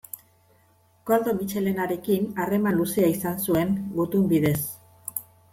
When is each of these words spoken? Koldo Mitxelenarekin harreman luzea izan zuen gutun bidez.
Koldo 1.09 1.35
Mitxelenarekin 1.41 2.25
harreman 2.45 2.79
luzea 2.81 3.13
izan 3.19 3.39
zuen 3.49 3.79
gutun 4.01 4.29
bidez. 4.33 4.59